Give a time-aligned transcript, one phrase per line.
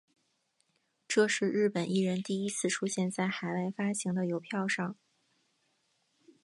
[1.07, 4.97] 这是日本艺人第一次出现在海外发行的邮票上。